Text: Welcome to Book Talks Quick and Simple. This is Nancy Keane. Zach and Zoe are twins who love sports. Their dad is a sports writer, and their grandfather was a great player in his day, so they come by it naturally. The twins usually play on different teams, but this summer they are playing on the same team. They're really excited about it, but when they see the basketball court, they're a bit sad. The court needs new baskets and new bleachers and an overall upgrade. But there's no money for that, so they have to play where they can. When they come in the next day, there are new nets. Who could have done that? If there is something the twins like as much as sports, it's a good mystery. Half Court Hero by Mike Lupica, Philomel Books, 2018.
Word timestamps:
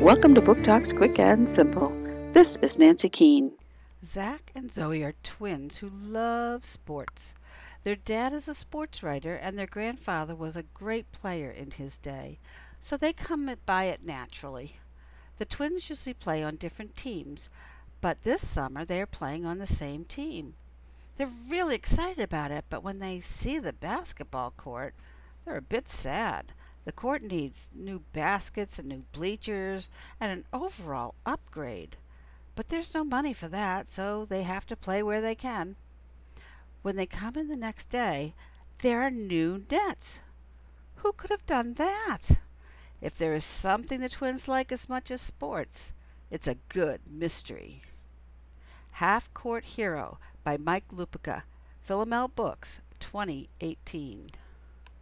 Welcome 0.00 0.36
to 0.36 0.40
Book 0.40 0.62
Talks 0.62 0.92
Quick 0.92 1.18
and 1.18 1.50
Simple. 1.50 1.90
This 2.32 2.56
is 2.62 2.78
Nancy 2.78 3.08
Keane. 3.08 3.50
Zach 4.04 4.52
and 4.54 4.72
Zoe 4.72 5.02
are 5.02 5.14
twins 5.24 5.78
who 5.78 5.90
love 5.90 6.64
sports. 6.64 7.34
Their 7.82 7.96
dad 7.96 8.32
is 8.32 8.46
a 8.46 8.54
sports 8.54 9.02
writer, 9.02 9.34
and 9.34 9.58
their 9.58 9.66
grandfather 9.66 10.36
was 10.36 10.54
a 10.54 10.62
great 10.62 11.10
player 11.10 11.50
in 11.50 11.72
his 11.72 11.98
day, 11.98 12.38
so 12.80 12.96
they 12.96 13.12
come 13.12 13.52
by 13.66 13.84
it 13.84 14.06
naturally. 14.06 14.76
The 15.38 15.44
twins 15.44 15.90
usually 15.90 16.14
play 16.14 16.44
on 16.44 16.54
different 16.54 16.94
teams, 16.94 17.50
but 18.00 18.22
this 18.22 18.46
summer 18.46 18.84
they 18.84 19.02
are 19.02 19.06
playing 19.06 19.44
on 19.44 19.58
the 19.58 19.66
same 19.66 20.04
team. 20.04 20.54
They're 21.16 21.28
really 21.50 21.74
excited 21.74 22.22
about 22.22 22.52
it, 22.52 22.66
but 22.70 22.84
when 22.84 23.00
they 23.00 23.18
see 23.18 23.58
the 23.58 23.72
basketball 23.72 24.52
court, 24.56 24.94
they're 25.44 25.56
a 25.56 25.60
bit 25.60 25.88
sad. 25.88 26.52
The 26.88 26.92
court 26.92 27.22
needs 27.22 27.70
new 27.74 28.00
baskets 28.14 28.78
and 28.78 28.88
new 28.88 29.04
bleachers 29.12 29.90
and 30.18 30.32
an 30.32 30.46
overall 30.54 31.16
upgrade. 31.26 31.98
But 32.54 32.68
there's 32.68 32.94
no 32.94 33.04
money 33.04 33.34
for 33.34 33.46
that, 33.46 33.86
so 33.86 34.24
they 34.24 34.44
have 34.44 34.64
to 34.68 34.74
play 34.74 35.02
where 35.02 35.20
they 35.20 35.34
can. 35.34 35.76
When 36.80 36.96
they 36.96 37.04
come 37.04 37.36
in 37.36 37.48
the 37.48 37.58
next 37.58 37.90
day, 37.90 38.32
there 38.78 39.02
are 39.02 39.10
new 39.10 39.66
nets. 39.70 40.20
Who 40.94 41.12
could 41.12 41.28
have 41.28 41.44
done 41.44 41.74
that? 41.74 42.38
If 43.02 43.18
there 43.18 43.34
is 43.34 43.44
something 43.44 44.00
the 44.00 44.08
twins 44.08 44.48
like 44.48 44.72
as 44.72 44.88
much 44.88 45.10
as 45.10 45.20
sports, 45.20 45.92
it's 46.30 46.48
a 46.48 46.56
good 46.70 47.02
mystery. 47.06 47.82
Half 48.92 49.34
Court 49.34 49.66
Hero 49.66 50.18
by 50.42 50.56
Mike 50.56 50.88
Lupica, 50.88 51.42
Philomel 51.86 52.34
Books, 52.34 52.80
2018. 52.98 54.30